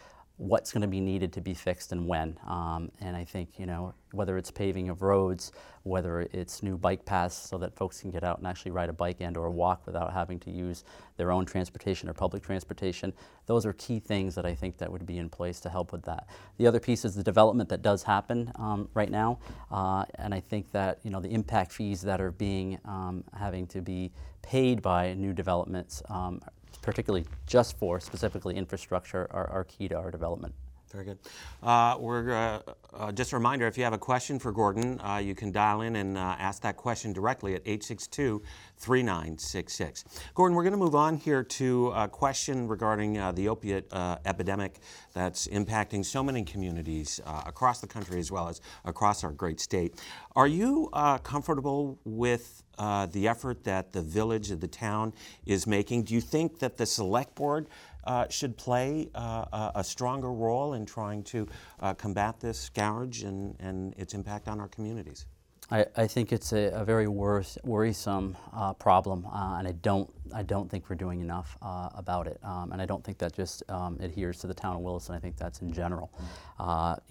what's 0.43 0.73
going 0.73 0.83
to 0.83 0.89
be 0.89 1.01
needed 1.01 1.33
to 1.33 1.41
be 1.41 1.55
fixed 1.55 1.93
and 1.93 2.09
when. 2.09 2.37
Um, 2.49 2.91
and 3.01 3.17
I 3.17 3.25
think, 3.25 3.61
you 3.61 3.67
know, 3.67 3.95
whether 4.11 4.37
it's 4.37 4.51
paving 4.51 4.89
of 4.89 5.01
roads, 5.01 5.53
whether 5.85 6.23
it's 6.33 6.65
new 6.65 6.77
bike 6.77 7.05
paths 7.05 7.37
so 7.37 7.59
that 7.59 7.77
folks 7.77 8.01
can 8.01 8.11
get 8.11 8.25
out 8.25 8.39
and 8.39 8.47
actually 8.49 8.73
ride 8.73 8.89
a 8.89 8.93
bike 8.93 9.19
and 9.21 9.37
or 9.37 9.51
walk 9.51 9.87
without 9.87 10.13
having 10.13 10.41
to 10.41 10.51
use 10.51 10.83
their 11.17 11.31
own 11.31 11.47
transportation 11.47 12.09
or 12.09 12.13
public 12.13 12.43
transportation, 12.43 13.13
those 13.47 13.65
are 13.65 13.73
key 13.75 14.01
things 14.01 14.35
that 14.35 14.45
I 14.45 14.53
think 14.53 14.79
that 14.79 14.91
would 14.91 15.07
be 15.07 15.19
in 15.19 15.29
place 15.29 15.61
to 15.61 15.71
help 15.71 15.93
with 15.93 16.03
that. 16.07 16.27
The 16.59 16.67
other 16.67 16.81
piece 16.81 17.05
is 17.05 17.15
the 17.15 17.23
development 17.23 17.69
that 17.69 17.83
does 17.83 18.03
happen 18.03 18.51
um, 18.57 18.89
right 18.95 19.11
now. 19.11 19.39
Uh, 19.71 20.07
and 20.17 20.35
I 20.35 20.41
think 20.41 20.73
that, 20.73 20.99
you 21.05 21.13
know, 21.13 21.21
the 21.21 21.31
impact 21.31 21.71
fees 21.71 22.03
that 22.03 22.21
are 22.21 22.33
being, 22.33 22.81
um, 22.85 23.23
having 23.39 23.69
to 23.69 23.81
be 23.81 24.11
paid 24.43 24.83
by 24.83 25.15
new 25.15 25.33
developments 25.33 26.03
um, 26.09 26.41
particularly 26.83 27.25
just 27.47 27.79
for 27.79 28.01
specifically 28.01 28.57
infrastructure, 28.57 29.27
are, 29.31 29.49
are 29.49 29.65
key 29.65 29.89
to 29.89 29.97
our 29.97 30.11
development. 30.11 30.55
Very 30.93 31.05
good. 31.07 31.19
Uh, 31.63 31.97
we're 31.99 32.35
uh, 32.35 32.61
uh, 32.93 33.11
just 33.13 33.33
a 33.33 33.37
reminder: 33.37 33.67
if 33.67 33.79
you 33.79 33.85
have 33.85 33.95
a 33.95 33.99
question 33.99 34.39
for 34.39 34.53
Gordon, 34.53 35.01
uh, 35.01 35.17
you 35.17 35.35
can 35.35 35.51
dial 35.51 35.81
in 35.81 35.97
and 35.97 36.19
uh, 36.19 36.37
ask 36.39 36.61
that 36.63 36.77
question 36.77 37.15
directly 37.15 37.55
at 37.55 37.65
862-3966. 37.65 40.05
Gordon, 40.35 40.55
we're 40.55 40.65
going 40.65 40.73
to 40.73 40.79
move 40.79 40.95
on 40.95 41.17
here 41.17 41.43
to 41.45 41.89
a 41.93 42.07
question 42.09 42.69
regarding 42.69 43.17
uh, 43.17 43.33
the 43.33 43.49
opiate 43.49 43.91
epidemic 44.27 44.81
that's 45.15 45.49
impacting 45.49 46.05
so 46.05 46.23
many 46.23 46.45
communities 46.45 47.23
across 47.47 47.81
the 47.81 47.87
country 47.87 48.19
as 48.19 48.31
well 48.31 48.49
as 48.49 48.61
across 48.85 49.25
our 49.25 49.33
great 49.33 49.61
state. 49.61 49.99
Are 50.37 50.47
you 50.47 50.91
comfortable 51.23 51.99
with 52.05 52.63
uh, 52.79 53.07
the 53.07 53.29
effort 53.29 53.65
that 53.65 53.93
the 53.93 54.03
village 54.03 54.51
of 54.51 54.61
the 54.61 54.67
town 54.67 55.13
is 55.47 55.67
making? 55.67 56.05
Do 56.05 56.15
you 56.15 56.21
think 56.21 56.59
that 56.61 56.79
the 56.79 56.87
select 56.87 57.35
board 57.35 57.67
uh, 58.05 58.27
should 58.29 58.57
play 58.57 59.09
uh, 59.15 59.71
a, 59.75 59.85
stronger 59.85 60.33
role 60.33 60.75
in 60.75 60.87
trying 60.87 61.23
to 61.23 61.47
uh, 61.81 61.95
combat 61.95 62.41
this 62.41 62.59
scourge 62.59 63.23
and, 63.23 63.57
and 63.61 63.95
its 63.97 64.15
impact 64.15 64.49
on 64.49 64.61
our 64.61 64.69
communities? 64.69 65.27
I, 65.71 65.87
I 65.97 66.07
think 66.07 66.33
it's 66.33 66.53
a, 66.53 66.71
a 66.75 66.85
very 66.85 67.07
worris, 67.07 67.57
worrisome 67.65 68.37
uh, 68.53 68.75
problem, 68.75 69.27
uh, 69.27 69.57
and 69.59 69.69
I 69.69 69.73
don't, 69.73 70.13
I 70.35 70.43
don't 70.43 70.71
think 70.71 70.91
we're 70.91 70.97
doing 70.97 71.21
enough 71.21 71.57
about 71.63 72.27
it. 72.27 72.39
Um, 72.43 72.73
and 72.73 72.83
I 72.83 72.87
don't 72.87 73.05
think 73.05 73.19
that 73.19 73.33
just 73.33 73.63
um, 73.71 73.99
adheres 74.01 74.39
to 74.41 74.47
the 74.47 74.55
town 74.55 74.77
of 74.77 74.83
Williston. 74.83 75.15
I 75.15 75.19
think 75.19 75.37
that's 75.37 75.63
in 75.63 75.73
general. 75.73 76.11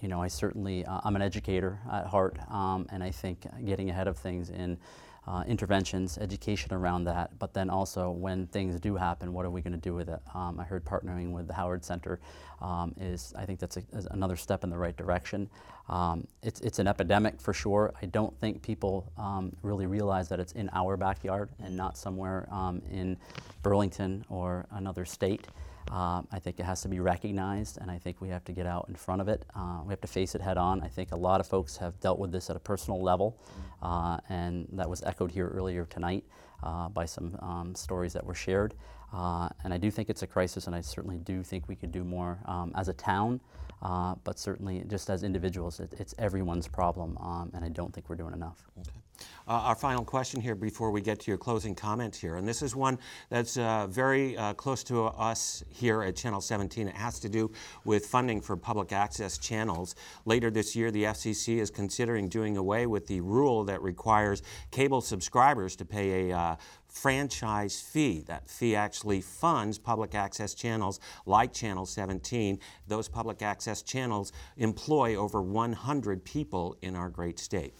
You 0.00 0.08
know, 0.08 0.22
I 0.22 0.28
certainly, 0.28 0.84
I'm 0.86 1.16
an 1.16 1.22
educator 1.22 1.78
at 1.90 2.06
heart, 2.06 2.38
um, 2.50 2.86
and 2.90 3.02
I 3.02 3.10
think 3.10 3.46
getting 3.64 3.90
ahead 3.90 4.08
of 4.08 4.16
things 4.16 4.50
in 4.50 4.78
uh, 5.26 5.44
interventions, 5.46 6.18
education 6.18 6.72
around 6.74 7.04
that, 7.04 7.38
but 7.38 7.54
then 7.54 7.70
also 7.70 8.10
when 8.10 8.46
things 8.48 8.80
do 8.80 8.96
happen, 8.96 9.32
what 9.32 9.46
are 9.46 9.50
we 9.50 9.60
going 9.60 9.72
to 9.72 9.78
do 9.78 9.94
with 9.94 10.08
it? 10.08 10.20
Um, 10.34 10.58
I 10.58 10.64
heard 10.64 10.84
partnering 10.84 11.30
with 11.32 11.46
the 11.46 11.54
Howard 11.54 11.84
Center 11.84 12.18
um, 12.60 12.94
is, 13.00 13.32
I 13.36 13.44
think 13.44 13.60
that's 13.60 13.76
a, 13.76 13.82
another 14.10 14.36
step 14.36 14.64
in 14.64 14.70
the 14.70 14.78
right 14.78 14.96
direction. 14.96 15.48
Um, 15.88 16.26
it's, 16.42 16.60
it's 16.60 16.78
an 16.78 16.88
epidemic 16.88 17.40
for 17.40 17.52
sure. 17.52 17.94
I 18.02 18.06
don't 18.06 18.36
think 18.40 18.62
people 18.62 19.12
um, 19.16 19.54
really 19.62 19.86
realize 19.86 20.28
that 20.28 20.40
it's 20.40 20.52
in 20.52 20.68
our 20.72 20.96
backyard 20.96 21.50
and 21.62 21.76
not 21.76 21.96
somewhere 21.96 22.48
um, 22.50 22.82
in 22.90 23.16
Burlington 23.62 24.24
or 24.28 24.66
another 24.72 25.04
state. 25.04 25.46
Uh, 25.90 26.22
I 26.30 26.38
think 26.38 26.60
it 26.60 26.64
has 26.64 26.80
to 26.82 26.88
be 26.88 27.00
recognized, 27.00 27.78
and 27.80 27.90
I 27.90 27.98
think 27.98 28.20
we 28.20 28.28
have 28.28 28.44
to 28.44 28.52
get 28.52 28.66
out 28.66 28.86
in 28.88 28.94
front 28.94 29.20
of 29.20 29.28
it. 29.28 29.44
Uh, 29.54 29.80
we 29.84 29.92
have 29.92 30.00
to 30.02 30.06
face 30.08 30.34
it 30.34 30.40
head 30.40 30.56
on. 30.56 30.80
I 30.82 30.88
think 30.88 31.12
a 31.12 31.16
lot 31.16 31.40
of 31.40 31.46
folks 31.46 31.76
have 31.78 31.98
dealt 32.00 32.18
with 32.18 32.32
this 32.32 32.50
at 32.50 32.56
a 32.56 32.60
personal 32.60 33.02
level, 33.02 33.36
uh, 33.82 34.18
and 34.28 34.68
that 34.72 34.88
was 34.88 35.02
echoed 35.02 35.30
here 35.30 35.48
earlier 35.48 35.84
tonight 35.86 36.24
uh, 36.62 36.88
by 36.88 37.04
some 37.04 37.36
um, 37.40 37.74
stories 37.74 38.12
that 38.12 38.24
were 38.24 38.34
shared. 38.34 38.74
Uh, 39.12 39.48
and 39.64 39.74
I 39.74 39.76
do 39.76 39.90
think 39.90 40.08
it's 40.08 40.22
a 40.22 40.26
crisis, 40.26 40.66
and 40.66 40.74
I 40.74 40.80
certainly 40.80 41.18
do 41.18 41.42
think 41.42 41.68
we 41.68 41.76
could 41.76 41.92
do 41.92 42.04
more 42.04 42.38
um, 42.46 42.72
as 42.74 42.88
a 42.88 42.94
town, 42.94 43.40
uh, 43.82 44.14
but 44.24 44.38
certainly 44.38 44.84
just 44.88 45.10
as 45.10 45.22
individuals, 45.22 45.80
it, 45.80 45.92
it's 45.98 46.14
everyone's 46.18 46.68
problem, 46.68 47.18
um, 47.18 47.50
and 47.54 47.64
I 47.64 47.68
don't 47.68 47.92
think 47.92 48.08
we're 48.08 48.16
doing 48.16 48.32
enough. 48.32 48.64
Okay. 48.80 49.01
Uh, 49.48 49.52
our 49.52 49.74
final 49.74 50.04
question 50.04 50.40
here 50.40 50.54
before 50.54 50.90
we 50.90 51.00
get 51.00 51.18
to 51.20 51.30
your 51.30 51.38
closing 51.38 51.74
comments 51.74 52.18
here, 52.18 52.36
and 52.36 52.46
this 52.46 52.62
is 52.62 52.76
one 52.76 52.98
that's 53.28 53.56
uh, 53.56 53.86
very 53.88 54.36
uh, 54.36 54.54
close 54.54 54.84
to 54.84 55.04
us 55.04 55.64
here 55.68 56.02
at 56.02 56.14
Channel 56.14 56.40
17. 56.40 56.88
It 56.88 56.94
has 56.94 57.18
to 57.20 57.28
do 57.28 57.50
with 57.84 58.06
funding 58.06 58.40
for 58.40 58.56
public 58.56 58.92
access 58.92 59.38
channels. 59.38 59.96
Later 60.24 60.50
this 60.50 60.76
year, 60.76 60.90
the 60.90 61.04
FCC 61.04 61.58
is 61.58 61.70
considering 61.70 62.28
doing 62.28 62.56
away 62.56 62.86
with 62.86 63.08
the 63.08 63.20
rule 63.20 63.64
that 63.64 63.82
requires 63.82 64.42
cable 64.70 65.00
subscribers 65.00 65.74
to 65.76 65.84
pay 65.84 66.30
a 66.30 66.36
uh, 66.36 66.56
franchise 66.92 67.80
fee. 67.80 68.20
That 68.26 68.48
fee 68.48 68.76
actually 68.76 69.22
funds 69.22 69.78
public 69.78 70.14
access 70.14 70.54
channels 70.54 71.00
like 71.26 71.52
Channel 71.52 71.86
17. 71.86 72.58
Those 72.86 73.08
public 73.08 73.42
access 73.42 73.82
channels 73.82 74.32
employ 74.56 75.16
over 75.16 75.40
100 75.40 76.24
people 76.24 76.76
in 76.82 76.94
our 76.94 77.08
great 77.08 77.38
state 77.38 77.74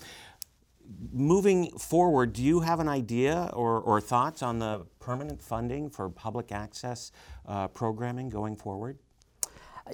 moving 1.13 1.71
forward, 1.79 2.33
do 2.33 2.43
you 2.43 2.61
have 2.61 2.81
an 2.81 2.89
idea 2.89 3.51
or, 3.53 3.81
or 3.81 4.01
thoughts 4.01 4.43
on 4.43 4.59
the 4.59 4.87
permanent 5.01 5.43
funding 5.43 5.91
for 5.91 6.09
public 6.09 6.53
access 6.53 7.13
uh, 7.47 7.69
programming 7.69 8.29
going 8.29 8.57
forward? 8.57 8.99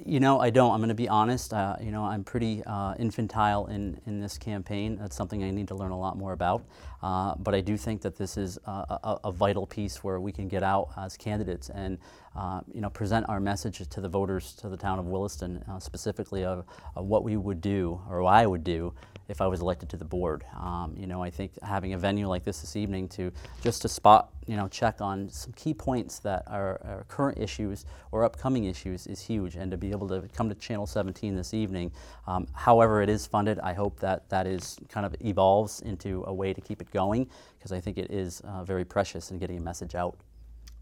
You 0.05 0.21
know, 0.21 0.39
I 0.39 0.51
don't. 0.51 0.73
I'm 0.73 0.81
going 0.81 0.91
to 0.91 0.95
be 0.95 1.09
honest. 1.09 1.55
Uh, 1.55 1.77
you 1.81 1.91
know, 1.91 2.05
I'm 2.05 2.23
pretty 2.23 2.63
uh, 2.65 2.95
infantile 2.99 3.67
in, 3.69 3.99
in 4.07 4.21
this 4.21 4.37
campaign. 4.37 4.99
That's 5.01 5.17
something 5.17 5.43
I 5.43 5.51
need 5.51 5.67
to 5.69 5.75
learn 5.75 5.93
a 5.93 5.99
lot 5.99 6.19
more 6.19 6.35
about. 6.35 6.67
Uh, 7.03 7.35
but 7.37 7.55
I 7.55 7.63
do 7.63 7.77
think 7.79 8.03
that 8.03 8.15
this 8.15 8.37
is 8.37 8.59
a, 8.67 8.71
a, 8.71 9.21
a, 9.25 9.33
vital 9.33 9.67
piece 9.67 10.05
where 10.05 10.21
we 10.21 10.31
can 10.31 10.47
get 10.47 10.63
out 10.63 10.91
as 10.97 11.17
candidates 11.17 11.71
and, 11.71 11.97
uh, 12.37 12.61
you 12.73 12.81
know, 12.81 12.91
present 12.91 13.27
our 13.29 13.41
message 13.41 13.89
to 13.89 14.01
the 14.01 14.09
voters, 14.09 14.53
to 14.55 14.69
the 14.69 14.77
town 14.77 14.99
of 14.99 15.07
Williston, 15.07 15.65
uh, 15.71 15.79
specifically 15.79 16.45
of, 16.45 16.67
of, 16.97 17.07
what 17.07 17.25
we 17.25 17.37
would 17.37 17.61
do 17.61 18.01
or 18.11 18.25
I 18.25 18.47
would 18.47 18.65
do 18.65 18.93
if 19.29 19.41
I 19.41 19.47
was 19.47 19.61
elected 19.61 19.89
to 19.91 19.97
the 19.97 20.05
board. 20.05 20.45
Um, 20.59 20.95
you 20.97 21.07
know, 21.07 21.23
I 21.23 21.31
think 21.31 21.53
having 21.63 21.93
a 21.93 21.99
venue 21.99 22.27
like 22.27 22.45
this 22.45 22.61
this 22.61 22.77
evening 22.77 23.09
to 23.11 23.31
just 23.63 23.83
to 23.83 23.89
spot, 23.89 24.31
you 24.47 24.57
know, 24.57 24.69
check 24.69 25.01
on 25.01 25.29
some 25.29 25.53
key 25.53 25.75
points 25.75 26.19
that 26.21 26.45
are, 26.47 26.81
are 26.85 27.05
current 27.09 27.39
issues 27.39 27.85
or 28.11 28.25
upcoming 28.25 28.65
issues 28.65 29.07
is 29.07 29.21
huge. 29.21 29.57
And 29.57 29.71
to 29.71 29.77
be 29.77 29.91
able 29.91 30.09
to 30.09 30.23
come 30.35 30.49
to 30.49 30.55
Channel 30.55 30.87
17 30.87 31.37
this 31.37 31.53
evening, 31.53 31.93
um, 32.27 32.47
however 32.55 33.03
it 33.03 33.11
is 33.11 33.27
funded, 33.27 33.59
I 33.61 33.75
hope 33.75 34.01
that 34.01 34.29
that 34.31 34.47
is 34.47 34.79
kind 34.89 35.05
of 35.05 35.15
evolves 35.21 35.81
into 35.83 36.25
a 36.27 36.33
way 36.33 36.55
to 36.55 36.61
keep 36.61 36.81
it 36.81 36.91
going 36.91 37.29
because 37.59 37.73
I 37.73 37.81
think 37.81 37.99
it 37.99 38.11
is 38.11 38.41
uh, 38.41 38.65
very 38.65 38.85
precious 38.85 39.31
in 39.31 39.39
getting 39.39 39.59
a 39.59 39.61
message 39.61 39.95
out. 39.95 40.17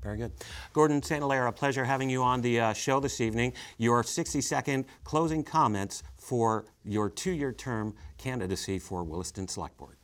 Very 0.02 0.18
good. 0.18 0.32
Gordon 0.72 1.02
St. 1.02 1.20
Hilaire, 1.20 1.50
pleasure 1.52 1.84
having 1.84 2.08
you 2.08 2.22
on 2.22 2.40
the 2.40 2.60
uh, 2.60 2.72
show 2.72 3.00
this 3.00 3.20
evening. 3.20 3.52
Your 3.78 4.02
60 4.02 4.40
second 4.40 4.84
closing 5.04 5.42
comments 5.42 6.02
for 6.16 6.66
your 6.84 7.10
two 7.10 7.32
year 7.32 7.52
term 7.52 7.94
candidacy 8.18 8.78
for 8.78 9.02
Williston 9.02 9.48
Select 9.48 9.76
Board. 9.76 9.96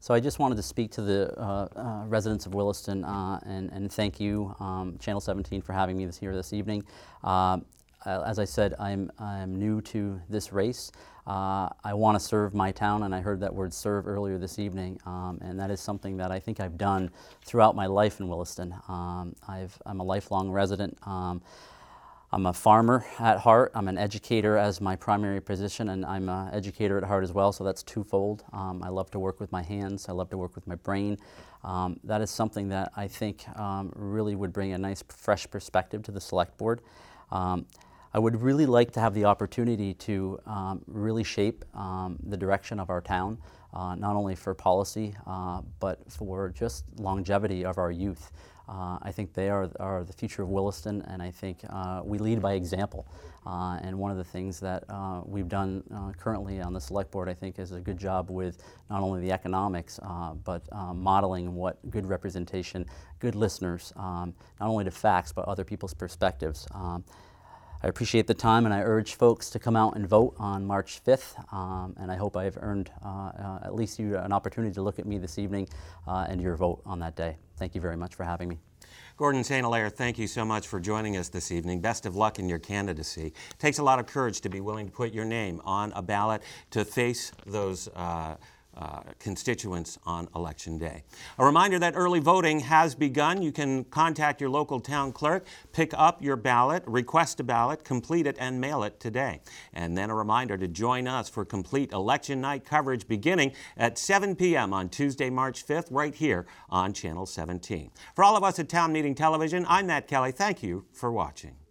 So 0.00 0.12
I 0.12 0.18
just 0.18 0.40
wanted 0.40 0.56
to 0.56 0.64
speak 0.64 0.90
to 0.92 1.02
the 1.02 1.32
uh, 1.38 1.68
uh, 1.76 2.04
residents 2.08 2.44
of 2.44 2.54
Williston 2.54 3.04
uh, 3.04 3.38
and, 3.46 3.70
and, 3.70 3.90
thank 3.90 4.18
you, 4.18 4.52
um, 4.58 4.98
Channel 4.98 5.20
17, 5.20 5.62
for 5.62 5.72
having 5.72 5.96
me 5.96 6.04
this 6.06 6.18
here 6.18 6.34
this 6.34 6.52
evening. 6.52 6.82
Um, 8.04 8.22
as 8.24 8.38
I 8.38 8.44
said, 8.44 8.74
I'm, 8.78 9.10
I'm 9.18 9.56
new 9.56 9.80
to 9.82 10.20
this 10.28 10.52
race. 10.52 10.92
Uh, 11.26 11.68
I 11.84 11.94
want 11.94 12.18
to 12.18 12.20
serve 12.24 12.52
my 12.52 12.72
town, 12.72 13.04
and 13.04 13.14
I 13.14 13.20
heard 13.20 13.40
that 13.40 13.54
word 13.54 13.72
serve 13.72 14.08
earlier 14.08 14.38
this 14.38 14.58
evening, 14.58 14.98
um, 15.06 15.38
and 15.40 15.58
that 15.60 15.70
is 15.70 15.80
something 15.80 16.16
that 16.16 16.32
I 16.32 16.40
think 16.40 16.58
I've 16.58 16.76
done 16.76 17.10
throughout 17.44 17.76
my 17.76 17.86
life 17.86 18.18
in 18.18 18.28
Williston. 18.28 18.74
Um, 18.88 19.36
i 19.46 19.68
am 19.86 20.00
a 20.00 20.04
lifelong 20.04 20.50
resident. 20.50 20.98
Um, 21.06 21.40
I'm 22.34 22.46
a 22.46 22.52
farmer 22.52 23.04
at 23.18 23.38
heart. 23.38 23.72
I'm 23.74 23.88
an 23.88 23.98
educator 23.98 24.56
as 24.56 24.80
my 24.80 24.96
primary 24.96 25.40
position, 25.40 25.90
and 25.90 26.04
I'm 26.04 26.28
an 26.28 26.52
educator 26.52 26.98
at 26.98 27.04
heart 27.04 27.22
as 27.22 27.32
well, 27.32 27.52
so 27.52 27.62
that's 27.62 27.82
twofold. 27.82 28.42
Um, 28.52 28.82
I 28.82 28.88
love 28.88 29.10
to 29.12 29.18
work 29.20 29.38
with 29.38 29.52
my 29.52 29.62
hands, 29.62 30.08
I 30.08 30.12
love 30.12 30.30
to 30.30 30.38
work 30.38 30.56
with 30.56 30.66
my 30.66 30.76
brain. 30.76 31.18
Um, 31.62 32.00
that 32.02 32.20
is 32.20 32.30
something 32.30 32.70
that 32.70 32.90
I 32.96 33.06
think 33.06 33.46
um, 33.56 33.92
really 33.94 34.34
would 34.34 34.52
bring 34.52 34.72
a 34.72 34.78
nice, 34.78 35.04
fresh 35.08 35.48
perspective 35.48 36.02
to 36.04 36.10
the 36.10 36.20
select 36.20 36.58
board. 36.58 36.80
I 38.14 38.18
would 38.18 38.42
really 38.42 38.66
like 38.66 38.90
to 38.92 39.00
have 39.00 39.14
the 39.14 39.24
opportunity 39.24 39.94
to 39.94 40.38
um, 40.46 40.82
really 40.86 41.24
shape 41.24 41.64
um, 41.74 42.18
the 42.22 42.36
direction 42.36 42.78
of 42.78 42.90
our 42.90 43.00
town, 43.00 43.38
uh, 43.72 43.94
not 43.94 44.16
only 44.16 44.34
for 44.34 44.52
policy, 44.52 45.14
uh, 45.26 45.62
but 45.80 45.98
for 46.10 46.50
just 46.50 46.84
longevity 46.98 47.64
of 47.64 47.78
our 47.78 47.90
youth. 47.90 48.30
Uh, 48.68 48.98
I 49.02 49.12
think 49.12 49.32
they 49.32 49.48
are, 49.48 49.70
are 49.80 50.04
the 50.04 50.12
future 50.12 50.42
of 50.42 50.50
Williston, 50.50 51.02
and 51.08 51.22
I 51.22 51.30
think 51.30 51.60
uh, 51.70 52.02
we 52.04 52.18
lead 52.18 52.42
by 52.42 52.52
example. 52.52 53.06
Uh, 53.46 53.78
and 53.82 53.98
one 53.98 54.10
of 54.10 54.18
the 54.18 54.24
things 54.24 54.60
that 54.60 54.84
uh, 54.88 55.22
we've 55.24 55.48
done 55.48 55.82
currently 56.18 56.60
on 56.60 56.72
the 56.72 56.80
select 56.80 57.10
board, 57.10 57.28
I 57.28 57.34
think, 57.34 57.58
is 57.58 57.72
a 57.72 57.80
good 57.80 57.98
job 57.98 58.30
with 58.30 58.62
not 58.88 59.02
only 59.02 59.20
the 59.20 59.32
economics, 59.32 59.98
but 60.44 60.62
modeling 60.94 61.54
what 61.54 61.78
good 61.90 62.06
representation, 62.06 62.86
good 63.18 63.34
listeners, 63.34 63.92
um, 63.96 64.34
not 64.60 64.68
only 64.68 64.84
to 64.84 64.90
facts, 64.90 65.32
but 65.32 65.46
other 65.46 65.64
people's 65.64 65.94
perspectives. 65.94 66.68
I 67.84 67.88
appreciate 67.88 68.28
the 68.28 68.34
time 68.34 68.64
and 68.64 68.72
I 68.72 68.82
urge 68.82 69.16
folks 69.16 69.50
to 69.50 69.58
come 69.58 69.74
out 69.74 69.96
and 69.96 70.06
vote 70.08 70.36
on 70.38 70.64
March 70.64 71.02
5th. 71.04 71.52
Um, 71.52 71.96
and 71.98 72.12
I 72.12 72.16
hope 72.16 72.36
I've 72.36 72.56
earned 72.60 72.92
uh, 73.04 73.08
uh, 73.08 73.58
at 73.64 73.74
least 73.74 73.98
you 73.98 74.16
an 74.16 74.32
opportunity 74.32 74.72
to 74.74 74.82
look 74.82 75.00
at 75.00 75.06
me 75.06 75.18
this 75.18 75.36
evening 75.36 75.68
uh, 76.06 76.26
and 76.28 76.40
your 76.40 76.54
vote 76.54 76.80
on 76.86 77.00
that 77.00 77.16
day. 77.16 77.36
Thank 77.56 77.74
you 77.74 77.80
very 77.80 77.96
much 77.96 78.14
for 78.14 78.22
having 78.22 78.48
me. 78.48 78.58
Gordon 79.16 79.42
St. 79.42 79.64
Hilaire, 79.64 79.90
thank 79.90 80.16
you 80.16 80.28
so 80.28 80.44
much 80.44 80.68
for 80.68 80.78
joining 80.78 81.16
us 81.16 81.28
this 81.28 81.50
evening. 81.50 81.80
Best 81.80 82.06
of 82.06 82.14
luck 82.14 82.38
in 82.38 82.48
your 82.48 82.60
candidacy. 82.60 83.26
It 83.26 83.58
takes 83.58 83.78
a 83.78 83.82
lot 83.82 83.98
of 83.98 84.06
courage 84.06 84.40
to 84.42 84.48
be 84.48 84.60
willing 84.60 84.86
to 84.86 84.92
put 84.92 85.12
your 85.12 85.24
name 85.24 85.60
on 85.64 85.92
a 85.96 86.02
ballot 86.02 86.42
to 86.70 86.84
face 86.84 87.32
those. 87.46 87.88
Uh, 88.74 89.02
constituents 89.18 89.98
on 90.06 90.26
election 90.34 90.78
day. 90.78 91.04
A 91.38 91.44
reminder 91.44 91.78
that 91.78 91.92
early 91.94 92.20
voting 92.20 92.60
has 92.60 92.94
begun. 92.94 93.42
You 93.42 93.52
can 93.52 93.84
contact 93.84 94.40
your 94.40 94.48
local 94.48 94.80
town 94.80 95.12
clerk, 95.12 95.44
pick 95.72 95.92
up 95.92 96.22
your 96.22 96.36
ballot, 96.36 96.82
request 96.86 97.38
a 97.40 97.44
ballot, 97.44 97.84
complete 97.84 98.26
it, 98.26 98.34
and 98.40 98.58
mail 98.58 98.82
it 98.82 98.98
today. 98.98 99.42
And 99.74 99.96
then 99.96 100.08
a 100.08 100.14
reminder 100.14 100.56
to 100.56 100.68
join 100.68 101.06
us 101.06 101.28
for 101.28 101.44
complete 101.44 101.92
election 101.92 102.40
night 102.40 102.64
coverage 102.64 103.06
beginning 103.06 103.52
at 103.76 103.98
7 103.98 104.36
p.m. 104.36 104.72
on 104.72 104.88
Tuesday, 104.88 105.28
March 105.28 105.66
5th, 105.66 105.88
right 105.90 106.14
here 106.14 106.46
on 106.70 106.94
Channel 106.94 107.26
17. 107.26 107.90
For 108.14 108.24
all 108.24 108.38
of 108.38 108.42
us 108.42 108.58
at 108.58 108.70
Town 108.70 108.90
Meeting 108.90 109.14
Television, 109.14 109.66
I'm 109.68 109.88
Matt 109.88 110.08
Kelly. 110.08 110.32
Thank 110.32 110.62
you 110.62 110.86
for 110.94 111.12
watching. 111.12 111.61